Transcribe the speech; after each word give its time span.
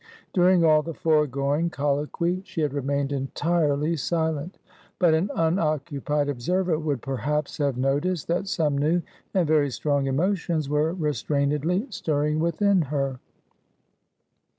During 0.33 0.65
all 0.65 0.81
the 0.81 0.95
foregoing 0.95 1.69
colloquy, 1.69 2.41
she 2.43 2.61
had 2.61 2.73
remained 2.73 3.11
entirely 3.11 3.95
silent; 3.95 4.57
but 4.97 5.13
an 5.13 5.29
unoccupied 5.35 6.27
observer 6.27 6.79
would 6.79 7.03
perhaps 7.03 7.59
have 7.59 7.77
noticed, 7.77 8.27
that 8.27 8.47
some 8.47 8.75
new 8.79 9.03
and 9.35 9.45
very 9.47 9.69
strong 9.69 10.07
emotions 10.07 10.67
were 10.67 10.91
restrainedly 10.95 11.93
stirring 11.93 12.39
within 12.39 12.81
her. 12.81 13.19